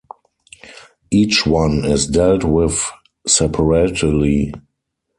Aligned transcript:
Each 1.11 1.45
one 1.45 1.85
is 1.85 2.07
dealt 2.07 2.43
with 2.43 2.89
separately. 3.27 4.51